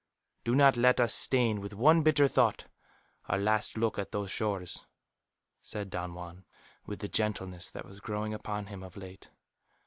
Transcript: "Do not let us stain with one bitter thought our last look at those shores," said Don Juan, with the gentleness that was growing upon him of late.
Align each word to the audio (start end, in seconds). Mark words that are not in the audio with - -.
"Do 0.43 0.55
not 0.55 0.77
let 0.77 0.99
us 0.99 1.13
stain 1.13 1.61
with 1.61 1.75
one 1.75 2.01
bitter 2.01 2.27
thought 2.27 2.65
our 3.25 3.37
last 3.37 3.77
look 3.77 3.99
at 3.99 4.11
those 4.11 4.31
shores," 4.31 4.87
said 5.61 5.91
Don 5.91 6.15
Juan, 6.15 6.43
with 6.87 7.01
the 7.01 7.07
gentleness 7.07 7.69
that 7.69 7.85
was 7.85 7.99
growing 7.99 8.33
upon 8.33 8.65
him 8.65 8.81
of 8.81 8.97
late. 8.97 9.29